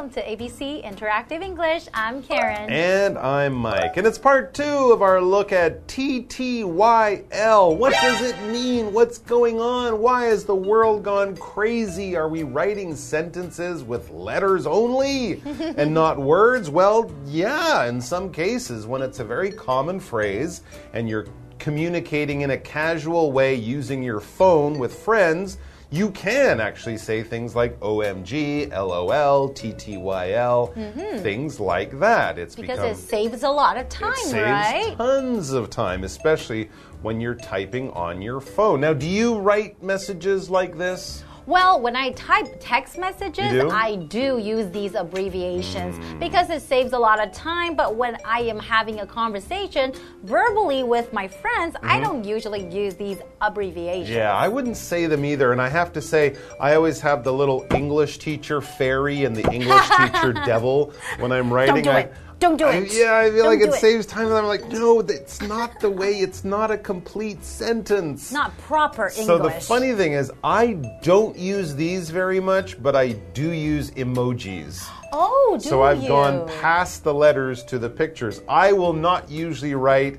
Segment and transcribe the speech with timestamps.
[0.00, 1.86] welcome to ABC Interactive English.
[1.92, 2.70] I'm Karen.
[2.70, 3.98] And I'm Mike.
[3.98, 7.76] And it's part two of our look at TTYL.
[7.76, 8.94] What does it mean?
[8.94, 9.98] What's going on?
[9.98, 12.16] Why has the world gone crazy?
[12.16, 15.42] Are we writing sentences with letters only
[15.76, 16.70] and not words?
[16.70, 20.62] Well, yeah, in some cases, when it's a very common phrase
[20.94, 21.26] and you're
[21.58, 25.58] communicating in a casual way using your phone with friends
[25.92, 31.22] you can actually say things like OMG, LOL, TTYL, mm -hmm.
[31.22, 32.38] things like that.
[32.38, 34.96] It's because become, it saves a lot of time, it saves right?
[34.96, 36.70] Tons of time, especially
[37.02, 38.80] when you're typing on your phone.
[38.80, 41.24] Now, do you write messages like this?
[41.46, 43.70] Well, when I type text messages, do?
[43.70, 46.18] I do use these abbreviations mm.
[46.18, 47.74] because it saves a lot of time.
[47.74, 49.92] But when I am having a conversation
[50.24, 51.90] verbally with my friends, mm -hmm.
[51.90, 52.04] I mm-hmm.
[52.04, 54.08] don't usually use these abbreviations.
[54.08, 55.52] Yeah, I wouldn't say them either.
[55.52, 59.46] And I have to say, I always have the little English teacher fairy and the
[59.52, 61.84] English teacher devil when I'm writing.
[61.84, 62.12] Don't do I, it.
[62.40, 62.70] Don't do it.
[62.70, 64.26] I, yeah, I feel Don't like it, it, saves time.
[64.26, 66.14] And I'm like, no, it's not the way.
[66.14, 68.32] It's not a complete sentence.
[68.32, 69.26] Not proper English.
[69.26, 73.90] So the funny thing is, I don't use these very much, but I do use
[73.90, 74.88] emojis.
[75.12, 76.08] Oh, do you So I've you?
[76.08, 78.40] gone past the letters to the pictures.
[78.48, 80.18] I will not usually write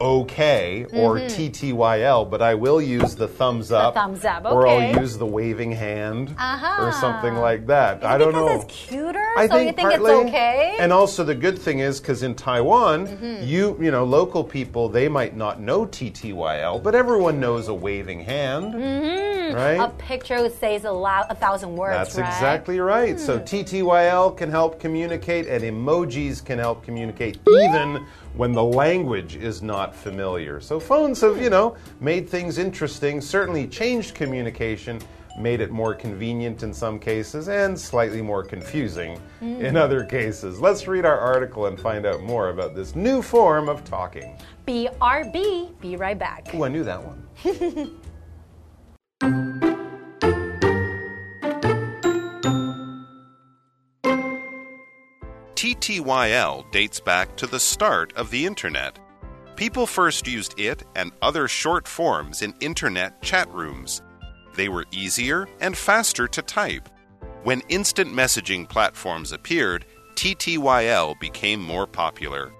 [0.00, 1.50] OK or mm -hmm.
[1.50, 3.94] TTYL, but I will use the thumbs up.
[3.94, 4.54] The thumbs up, okay.
[4.54, 6.86] Or I'll use the waving hand uh -huh.
[6.86, 8.04] or something like that.
[8.04, 8.48] I don't know.
[8.48, 10.76] It's cuter, I so think you think partly, it's okay.
[10.80, 13.36] And also the good thing is because in Taiwan, mm -hmm.
[13.52, 18.20] you you know local people they might not know TTYL, but everyone knows a waving
[18.24, 19.54] hand, mm -hmm.
[19.54, 19.80] right?
[19.80, 20.94] A picture says a,
[21.34, 21.96] a thousand words.
[21.96, 22.28] That's right?
[22.32, 23.20] exactly right.
[23.20, 23.44] So hmm.
[23.44, 27.88] TTYL can help communicate, and emojis can help communicate even
[28.36, 30.60] when the language is not familiar.
[30.60, 35.00] So phones have, you know, made things interesting, certainly changed communication,
[35.38, 39.60] made it more convenient in some cases, and slightly more confusing mm.
[39.60, 40.60] in other cases.
[40.60, 44.36] Let's read our article and find out more about this new form of talking.
[44.66, 46.48] BRB, be right back.
[46.54, 47.96] Oh, I knew that one.
[55.60, 58.98] TTYL dates back to the start of the Internet.
[59.60, 64.00] People first used it and other short forms in Internet chat rooms.
[64.56, 66.88] They were easier and faster to type.
[67.42, 69.84] When instant messaging platforms appeared,
[70.14, 72.54] TTYL became more popular.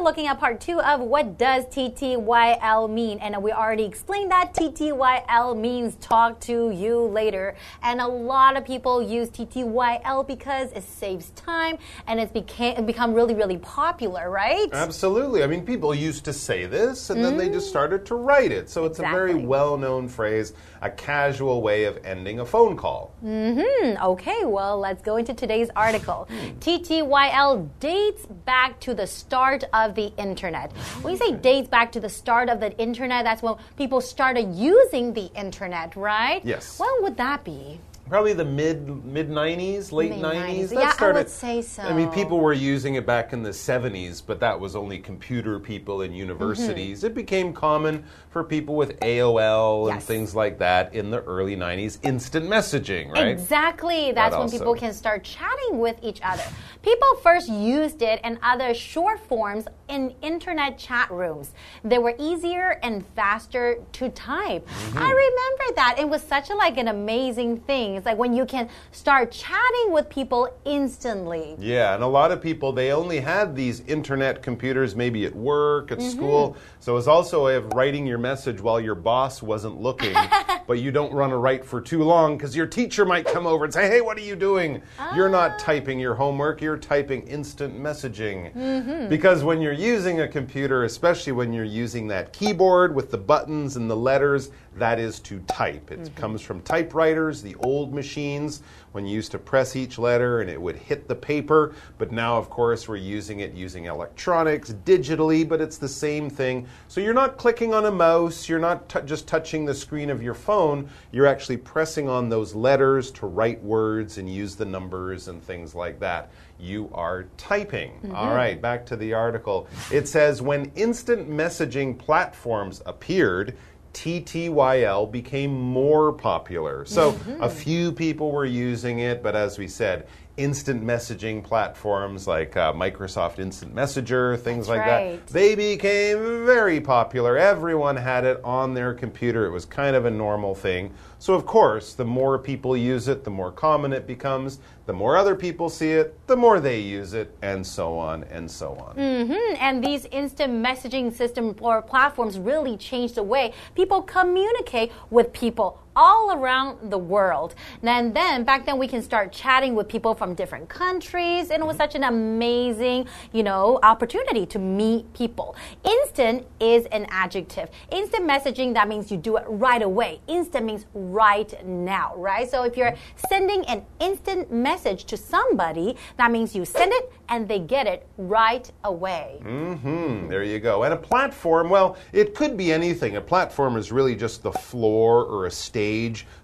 [0.00, 3.18] We're looking at part two of what does TTYL mean.
[3.18, 7.54] And we already explained that TTYL means talk to you later.
[7.82, 13.12] And a lot of people use TTYL because it saves time and it's became, become
[13.12, 14.68] really, really popular, right?
[14.72, 15.42] Absolutely.
[15.42, 17.70] I mean, people used to say this and then they just mm.
[17.70, 18.70] started to write it.
[18.70, 19.20] So it's exactly.
[19.20, 23.14] a very well known phrase, a casual way of ending a phone call.
[23.22, 24.02] Mm hmm.
[24.02, 26.26] Okay, well, let's go into today's article.
[26.30, 26.58] Hmm.
[26.60, 30.72] TTYL dates back to the start of of the internet.
[31.02, 34.54] When you say dates back to the start of the internet, that's when people started
[34.54, 36.40] using the internet, right?
[36.44, 36.78] Yes.
[36.78, 37.80] When would that be?
[38.10, 40.68] probably the mid mid 90s, late 90s.
[40.70, 41.82] That yeah, started, I would say so.
[41.82, 45.58] I mean, people were using it back in the 70s, but that was only computer
[45.58, 46.98] people in universities.
[46.98, 47.10] Mm -hmm.
[47.10, 49.92] It became common for people with AOL yes.
[49.92, 51.98] and things like that in the early 90s.
[52.02, 53.28] Instant messaging, right?
[53.28, 54.12] Exactly.
[54.12, 56.46] That's that when people can start chatting with each other.
[56.82, 61.54] People first used it and other short forms in internet chat rooms.
[61.84, 64.64] They were easier and faster to type.
[64.66, 65.06] Mm -hmm.
[65.06, 65.92] I remember that.
[65.98, 69.92] It was such a like an amazing thing it's like when you can start chatting
[69.92, 71.56] with people instantly.
[71.58, 75.92] Yeah, and a lot of people, they only had these internet computers maybe at work,
[75.92, 76.10] at mm -hmm.
[76.10, 76.56] school.
[76.78, 80.16] So it's also a way of writing your message while your boss wasn't looking.
[80.66, 83.64] but you don't run a write for too long because your teacher might come over
[83.64, 84.82] and say, hey, what are you doing?
[84.98, 85.14] Ah.
[85.16, 85.58] You're not ah.
[85.58, 88.52] typing your homework, you're typing instant messaging.
[88.54, 89.08] Mm -hmm.
[89.08, 93.76] Because when you're using a computer, especially when you're using that keyboard with the buttons
[93.76, 95.90] and the letters, that is to type.
[95.90, 96.20] It mm -hmm.
[96.20, 98.62] comes from typewriters, the old machines
[98.92, 101.72] when you used to press each letter and it would hit the paper.
[101.98, 106.66] But now, of course, we're using it using electronics digitally, but it's the same thing.
[106.88, 110.34] So you're not clicking on a mouse, you're not just touching the screen of your
[110.34, 115.42] phone, you're actually pressing on those letters to write words and use the numbers and
[115.42, 116.30] things like that.
[116.60, 117.92] You are typing.
[118.02, 118.16] Mm -hmm.
[118.16, 119.66] All right, back to the article.
[119.90, 123.54] It says when instant messaging platforms appeared,
[123.92, 126.84] TTYL became more popular.
[126.86, 127.42] So mm -hmm.
[127.42, 130.06] a few people were using it, but as we said,
[130.40, 135.26] instant messaging platforms like uh, Microsoft Instant Messenger, things That's like right.
[135.26, 135.32] that.
[135.32, 137.36] They became very popular.
[137.36, 139.46] Everyone had it on their computer.
[139.46, 140.92] It was kind of a normal thing.
[141.18, 144.58] So, of course, the more people use it, the more common it becomes.
[144.86, 148.50] The more other people see it, the more they use it, and so on and
[148.50, 148.96] so on.
[148.96, 155.32] Mm, And these instant messaging system or platforms really changed the way people communicate with
[155.32, 157.54] people all around the world.
[157.82, 161.66] And then back then we can start chatting with people from different countries and it
[161.66, 165.56] was such an amazing, you know, opportunity to meet people.
[165.84, 167.70] Instant is an adjective.
[167.90, 170.20] Instant messaging that means you do it right away.
[170.26, 172.48] Instant means right now, right?
[172.50, 172.94] So if you're
[173.28, 178.06] sending an instant message to somebody, that means you send it and they get it
[178.16, 179.38] right away.
[179.42, 180.82] Hmm, there you go.
[180.82, 183.16] And a platform, well, it could be anything.
[183.16, 185.80] A platform is really just the floor or a stage,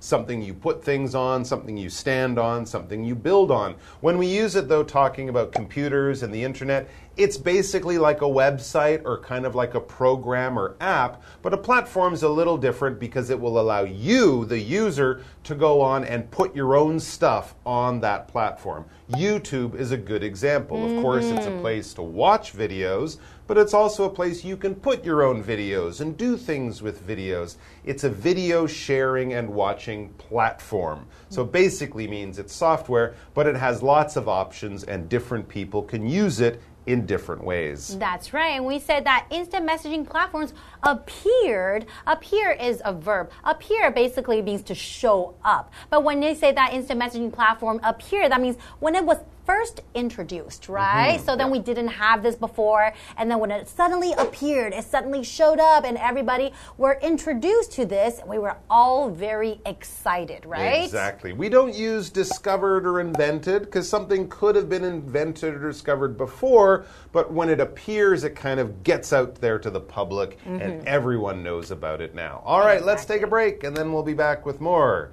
[0.00, 3.74] something you put things on, something you stand on, something you build on.
[4.00, 8.26] When we use it, though, talking about computers and the internet, it's basically like a
[8.26, 12.58] website or kind of like a program or app, but a platform is a little
[12.58, 17.00] different because it will allow you, the user, to go on and put your own
[17.00, 18.84] stuff on that platform.
[19.12, 20.84] YouTube is a good example.
[20.84, 21.60] Of course, it's a mm-hmm.
[21.60, 26.00] place to watch videos, but it's also a place you can put your own videos
[26.00, 27.56] and do things with videos.
[27.84, 31.06] It's a video sharing and watching platform.
[31.28, 36.06] So basically means it's software, but it has lots of options and different people can
[36.06, 37.98] use it in different ways.
[37.98, 38.50] That's right.
[38.54, 41.86] And we said that instant messaging platforms appeared.
[42.06, 43.30] Appear is a verb.
[43.44, 45.72] Appear basically means to show up.
[45.90, 49.80] But when they say that instant messaging platform appear, that means when it was first
[49.94, 50.72] introduced, mm-hmm.
[50.72, 51.20] right?
[51.24, 52.92] So then we didn't have this before.
[53.16, 57.86] And then when it suddenly appeared, it suddenly showed up and everybody were introduced to
[57.86, 58.18] this.
[58.18, 60.84] And we were all very excited, right?
[60.84, 61.32] Exactly.
[61.32, 66.86] We don't use discovered or invented because something could have been invented or discovered before,
[67.12, 70.84] but when it appears, it kind of gets out there to the public and mm-hmm.
[70.86, 72.42] everyone knows about it now.
[72.44, 75.12] All right, let's take a break and then we'll be back with more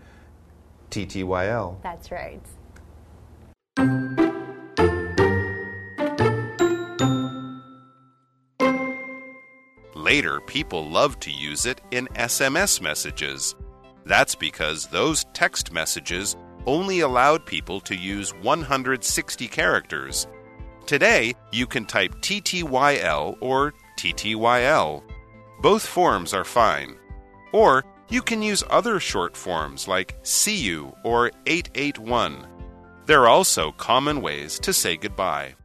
[0.90, 1.82] TTYL.
[1.82, 2.42] That's right.
[10.14, 13.56] Later, people loved to use it in SMS messages.
[14.06, 16.36] That's because those text messages
[16.68, 20.28] only allowed people to use 160 characters.
[20.86, 25.02] Today, you can type TTYL or TTYL.
[25.64, 26.96] Both forms are fine.
[27.52, 32.46] Or you can use other short forms like CU or 881.
[33.08, 35.56] They're also common ways to say goodbye.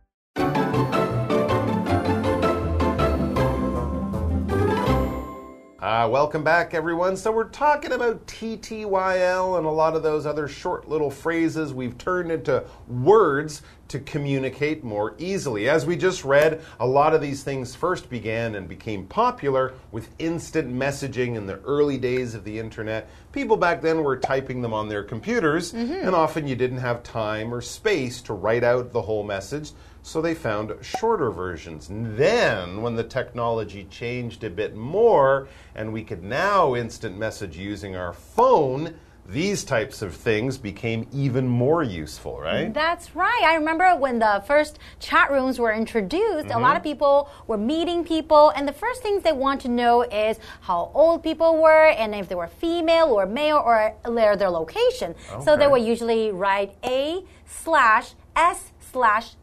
[5.89, 7.17] Uh, welcome back, everyone.
[7.17, 11.97] So, we're talking about TTYL and a lot of those other short little phrases we've
[11.97, 15.69] turned into words to communicate more easily.
[15.69, 20.11] As we just read, a lot of these things first began and became popular with
[20.19, 23.09] instant messaging in the early days of the internet.
[23.33, 25.93] People back then were typing them on their computers, mm-hmm.
[25.93, 29.73] and often you didn't have time or space to write out the whole message.
[30.03, 31.91] So they found shorter versions.
[31.91, 37.57] And then, when the technology changed a bit more, and we could now instant message
[37.57, 38.95] using our phone,
[39.29, 42.73] these types of things became even more useful, right?
[42.73, 43.43] That's right.
[43.45, 46.63] I remember when the first chat rooms were introduced, a mm-hmm.
[46.63, 50.39] lot of people were meeting people, and the first things they want to know is
[50.63, 55.15] how old people were and if they were female or male or their, their location.
[55.45, 59.35] So they would usually write A slash S slash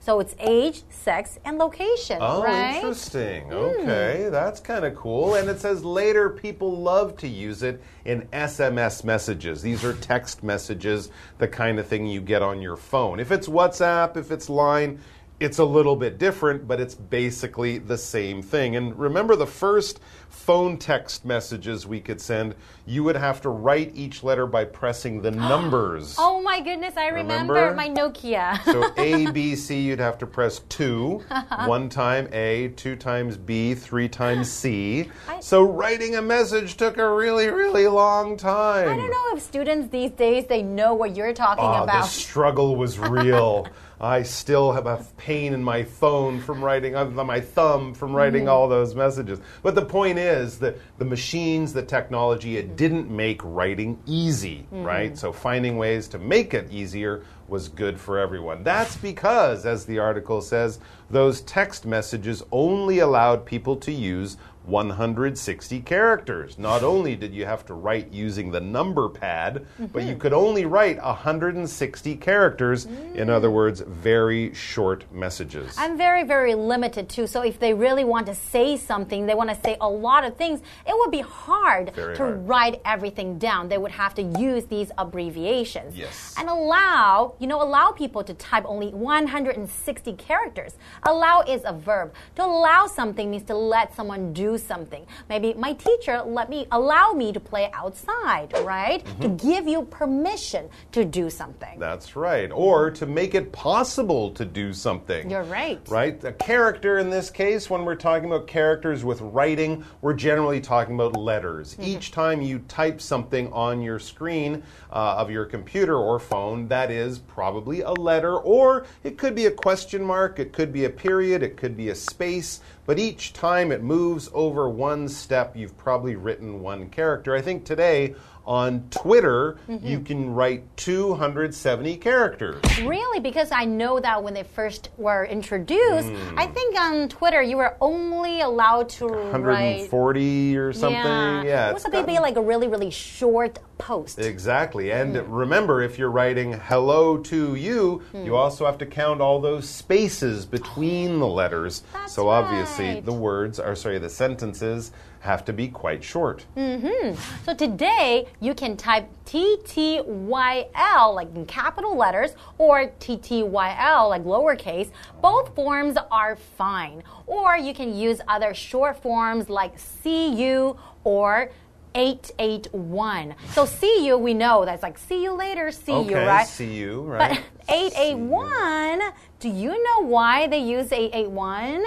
[0.00, 2.76] So it's age, sex, and location, Oh, right?
[2.76, 3.44] interesting.
[3.48, 3.54] Hmm.
[3.54, 5.34] Okay, that's kind of cool.
[5.36, 9.62] And it says later people love to use it in SMS messages.
[9.62, 13.18] These are text messages, the kind of thing you get on your phone.
[13.20, 15.00] If it's WhatsApp, if it's Line,
[15.44, 18.76] it's a little bit different, but it's basically the same thing.
[18.76, 22.54] And remember the first phone text messages we could send,
[22.86, 26.16] you would have to write each letter by pressing the numbers.
[26.18, 27.76] Oh my goodness, I remember, Remember?
[27.76, 28.62] my Nokia.
[28.64, 31.22] So A, B, C, you'd have to press two.
[31.66, 35.10] One time A, two times B, three times C.
[35.40, 38.88] So writing a message took a really, really long time.
[38.88, 42.02] I don't know if students these days they know what you're talking ah, Oh, the
[42.02, 43.68] struggle was real.
[44.00, 48.48] I still have a pain in my phone from writing, on my thumb from writing
[48.48, 49.40] all those messages.
[49.62, 54.82] But the point is that the machines, the technology, it didn't make writing easy, mm-hmm.
[54.82, 55.16] right?
[55.16, 58.62] So finding ways to make it easier was good for everyone.
[58.62, 60.80] That's because, as the article says,
[61.14, 66.58] those text messages only allowed people to use 160 characters.
[66.58, 69.92] Not only did you have to write using the number pad, mm -hmm.
[69.92, 72.86] but you could only write 160 characters.
[72.86, 73.16] Mm.
[73.16, 75.76] In other words, very short messages.
[75.78, 77.26] I'm very, very limited too.
[77.26, 80.36] So if they really want to say something, they want to say a lot of
[80.36, 82.48] things, it would be hard very to hard.
[82.48, 83.68] write everything down.
[83.68, 85.94] They would have to use these abbreviations.
[85.94, 86.34] Yes.
[86.38, 90.72] And allow, you know, allow people to type only 160 characters.
[91.06, 92.14] Allow is a verb.
[92.36, 95.06] To allow something means to let someone do something.
[95.28, 99.04] Maybe my teacher let me allow me to play outside, right?
[99.04, 99.20] Mm -hmm.
[99.20, 99.48] To mm-hmm.
[99.48, 101.78] give you permission to do something.
[101.78, 102.50] That's right.
[102.52, 105.30] Or to make it possible to do something.
[105.30, 105.80] You're right.
[105.88, 106.24] Right?
[106.24, 110.94] A character in this case, when we're talking about characters with writing, we're generally talking
[111.00, 111.66] about letters.
[111.74, 111.96] Mm -hmm.
[111.96, 116.90] Each time you type something on your screen uh, of your computer or phone, that
[116.90, 120.93] is probably a letter, or it could be a question mark, it could be a
[120.96, 122.60] period, it could be a space.
[122.86, 127.34] But each time it moves over one step, you've probably written one character.
[127.34, 128.14] I think today
[128.46, 129.88] on Twitter, mm -hmm.
[129.88, 132.60] you can write 270 characters.
[132.84, 133.20] Really?
[133.20, 136.38] Because I know that when they first were introduced, mm.
[136.38, 141.44] I think on Twitter you were only allowed to 140 write, or something.
[141.44, 144.18] Yeah, yeah it was maybe like a really, really short post.
[144.18, 144.92] Exactly.
[144.92, 145.24] And mm.
[145.28, 148.24] remember, if you're writing hello to you, mm.
[148.24, 151.82] you also have to count all those spaces between the letters.
[151.92, 152.44] That's so right.
[152.74, 156.44] Obviously, the words are sorry, the sentences have to be quite short.
[156.56, 157.16] Mm -hmm.
[157.44, 164.88] So today you can type TTYL like in capital letters or TTYL like lowercase.
[165.20, 167.02] Both forms are fine.
[167.26, 171.50] Or you can use other short forms like CU or
[171.94, 173.34] 881.
[173.52, 176.46] So see you, we know that's like see you later, see okay, you, right?
[176.46, 177.40] See you, right?
[177.68, 179.00] But 881,
[179.38, 181.84] do you know why they use 881?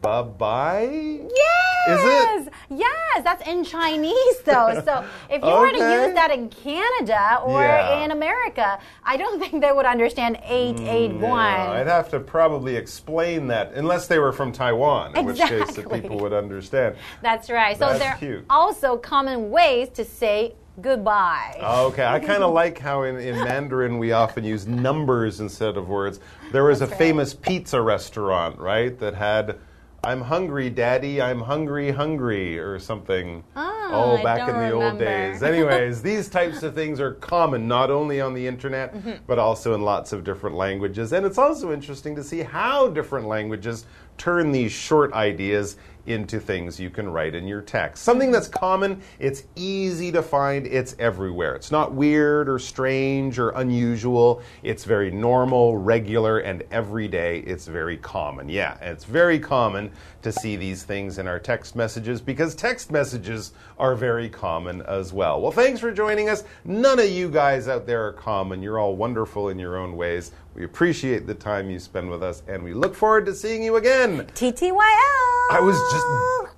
[0.00, 1.20] Bye bye?
[1.36, 2.40] Yes!
[2.40, 2.52] Is it?
[2.70, 4.80] Yes, that's in Chinese though.
[4.84, 5.58] So if you okay.
[5.58, 8.02] were to use that in Canada or yeah.
[8.02, 11.20] in America, I don't think they would understand 881.
[11.20, 15.58] Mm, yeah, I'd have to probably explain that, unless they were from Taiwan, in exactly.
[15.58, 16.96] which case the people would understand.
[17.20, 17.76] That's right.
[17.76, 18.44] So that's there cute.
[18.48, 21.58] are also common ways to say goodbye.
[21.62, 25.88] Okay, I kind of like how in, in Mandarin we often use numbers instead of
[25.88, 26.20] words.
[26.52, 29.58] There was That's a famous pizza restaurant, right, that had
[30.02, 31.20] I'm hungry, Daddy.
[31.20, 33.44] I'm hungry, hungry, or something.
[33.54, 34.84] Oh, oh back in the remember.
[34.84, 35.42] old days.
[35.42, 39.18] Anyways, these types of things are common not only on the internet, mm -hmm.
[39.26, 41.12] but also in lots of different languages.
[41.12, 45.76] And it's also interesting to see how different languages turn these short ideas
[46.06, 48.02] into things you can write in your text.
[48.04, 51.54] Something that's common, it's easy to find, it's everywhere.
[51.54, 54.42] It's not weird or strange or unusual.
[54.62, 57.40] It's very normal, regular, and everyday.
[57.40, 58.48] It's very common.
[58.48, 59.90] Yeah, it's very common
[60.22, 65.12] to see these things in our text messages because text messages are very common as
[65.12, 65.40] well.
[65.40, 66.44] Well, thanks for joining us.
[66.64, 68.62] None of you guys out there are common.
[68.62, 70.32] You're all wonderful in your own ways.
[70.54, 73.76] We appreciate the time you spend with us, and we look forward to seeing you
[73.76, 74.26] again.
[74.34, 75.19] TTYL.
[75.50, 76.06] I was just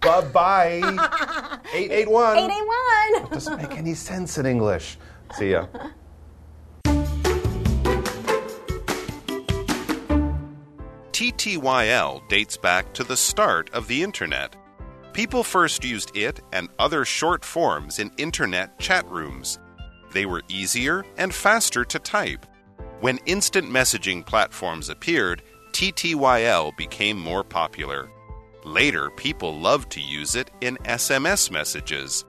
[0.02, 1.60] bye bye.
[1.74, 2.36] 881.
[2.36, 3.30] 881.
[3.32, 4.98] doesn't make any sense in English.
[5.34, 5.66] See ya.
[11.12, 14.56] TTYL dates back to the start of the Internet.
[15.14, 19.58] People first used it and other short forms in Internet chat rooms.
[20.12, 22.44] They were easier and faster to type.
[23.00, 28.10] When instant messaging platforms appeared, TTYL became more popular.
[28.64, 32.24] Later, people loved to use it in SMS messages.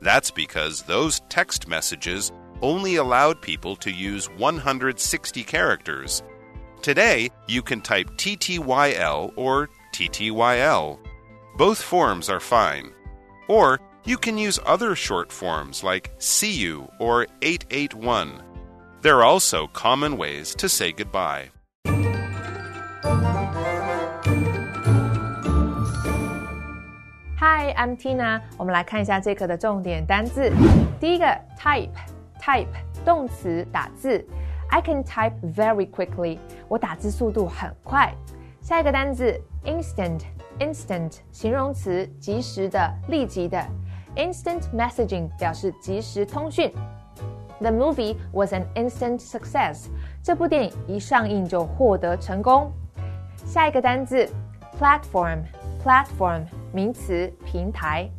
[0.00, 2.30] That's because those text messages
[2.60, 6.22] only allowed people to use 160 characters.
[6.82, 10.98] Today, you can type TTYL or TTYL.
[11.56, 12.92] Both forms are fine.
[13.48, 18.42] Or you can use other short forms like CU or 881.
[19.02, 21.50] There are also common ways to say goodbye.
[27.47, 28.41] Hi, I'm Tina。
[28.57, 30.51] 我们来看一下这课的重点单字。
[30.99, 31.25] 第一个，
[31.57, 32.67] type，type
[33.03, 34.25] 动词打字。
[34.69, 36.37] I can type very quickly。
[36.67, 38.13] 我打字速度很快。
[38.61, 43.61] 下一个单字，instant，instant 形容词，即时的、立即的。
[44.15, 46.71] Instant messaging 表示即时通讯。
[47.59, 49.87] The movie was an instant success。
[50.21, 52.71] 这部电影一上映就获得成功。
[53.45, 54.29] 下一个单字，
[54.79, 58.09] platform，platform 名词平台。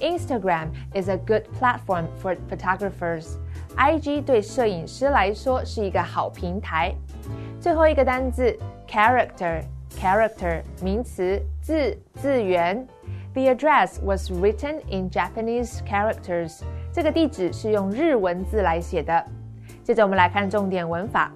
[0.00, 6.94] Instagram is a good platform for photographers。IG 对摄影师来说是一个好平台。
[7.60, 8.56] 最后一个单字，
[8.88, 12.86] character，character 名词字字源。
[13.32, 16.60] The address was written in Japanese characters。
[16.92, 19.24] 这个地址是用日文字来写的。
[19.82, 21.32] 接着我们来看重点文法。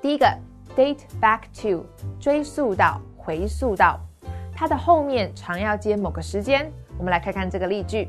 [0.00, 0.26] 第一个，
[0.74, 1.84] date back to，
[2.18, 4.00] 追溯到、回溯到，
[4.55, 6.71] 它的后面常要接某个时间。
[6.97, 8.07] 我们来看看这个例句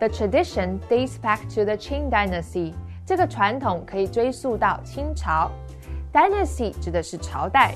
[0.00, 2.74] ：The tradition dates back to the Qing dynasty。
[3.06, 5.50] 这个传统可以追溯到清朝。
[6.12, 7.74] Dynasty 指的是朝代。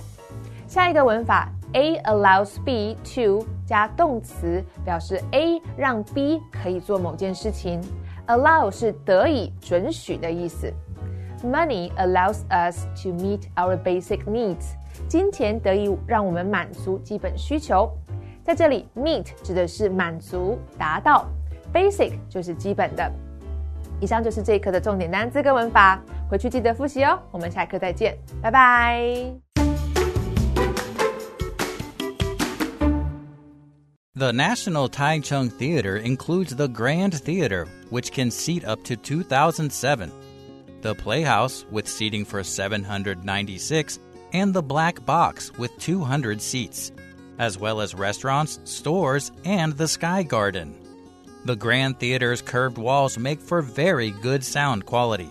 [0.66, 7.80] 下一个文法，A allows B to 加动词，表示 A 让 B 可以做某件事情。
[8.26, 10.72] Allow 是得以、准许的意思。
[11.42, 14.74] Money allows us to meet our basic needs。
[15.08, 17.90] 金钱得以让我们满足基本需求。
[18.47, 21.27] 在这里，meet 指的是满足、达到，
[21.73, 23.11] basic 就是基本的。
[23.99, 27.17] 以上就是这一课的重点单词跟文法，回去记得复习哦。
[27.31, 29.33] 我们下课再见，拜拜。
[34.15, 40.11] The National Taichung Theater includes the Grand Theater, which can seat up to 2,007
[40.81, 43.99] the Playhouse with seating for 796,
[44.33, 46.91] and the Black Box with 200 seats,
[47.38, 50.74] as well as restaurants, stores, and the Sky Garden.
[51.44, 55.30] The Grand Theater's curved walls make for very good sound quality.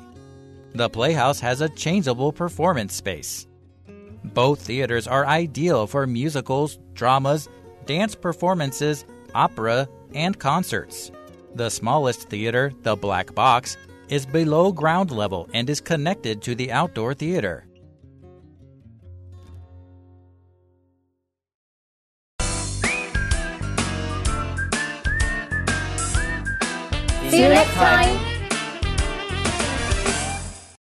[0.73, 3.47] The Playhouse has a changeable performance space.
[4.23, 7.49] Both theaters are ideal for musicals, dramas,
[7.85, 11.11] dance performances, opera, and concerts.
[11.55, 13.77] The smallest theater, the Black Box,
[14.09, 17.66] is below ground level and is connected to the outdoor theater.
[27.37, 28.26] See you next time.